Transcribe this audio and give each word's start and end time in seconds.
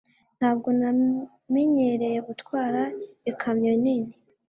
Ntabwo 0.37 0.67
namenyereye 0.79 2.19
gutwara 2.27 2.81
ikamyo 3.31 3.73
nini. 3.83 4.13